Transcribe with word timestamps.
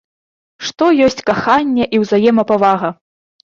Што 0.69 0.87
ёсць 1.09 1.19
каханне 1.29 1.85
і 1.99 2.01
ўзаемапавага? 2.07 2.93